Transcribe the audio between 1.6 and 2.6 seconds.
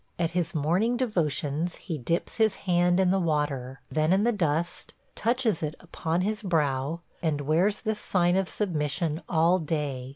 he dips his